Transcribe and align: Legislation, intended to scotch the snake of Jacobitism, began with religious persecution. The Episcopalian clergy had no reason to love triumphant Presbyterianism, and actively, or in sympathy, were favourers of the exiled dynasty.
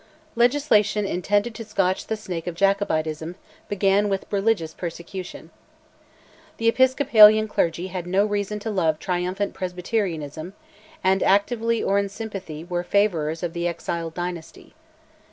Legislation, 0.35 1.05
intended 1.05 1.53
to 1.53 1.63
scotch 1.63 2.07
the 2.07 2.17
snake 2.17 2.47
of 2.47 2.55
Jacobitism, 2.55 3.35
began 3.69 4.09
with 4.09 4.25
religious 4.31 4.73
persecution. 4.73 5.51
The 6.57 6.67
Episcopalian 6.67 7.47
clergy 7.47 7.85
had 7.89 8.07
no 8.07 8.25
reason 8.25 8.57
to 8.61 8.71
love 8.71 8.97
triumphant 8.97 9.53
Presbyterianism, 9.53 10.53
and 11.03 11.21
actively, 11.21 11.83
or 11.83 11.99
in 11.99 12.09
sympathy, 12.09 12.63
were 12.63 12.83
favourers 12.83 13.43
of 13.43 13.53
the 13.53 13.67
exiled 13.67 14.15
dynasty. 14.15 14.73